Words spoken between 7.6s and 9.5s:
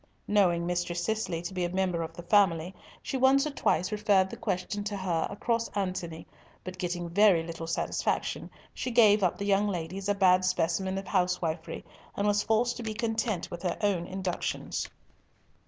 satisfaction, she gave up the